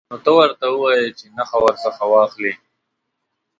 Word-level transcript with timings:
نو 0.09 0.15
ته 0.25 0.31
ورته 0.37 0.65
ووایه 0.69 1.09
چې 1.17 1.25
نخښه 1.35 1.57
ورڅخه 1.63 2.05
واخلئ. 2.13 2.53